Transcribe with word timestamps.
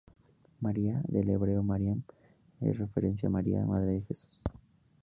María, 0.61 0.99
del 1.07 1.29
hebreo 1.29 1.61
Mariam, 1.61 2.01
en 2.59 2.73
referencia 2.73 3.27
a 3.29 3.31
María, 3.31 3.63
madre 3.67 3.91
de 3.91 4.01
Jesús. 4.01 4.41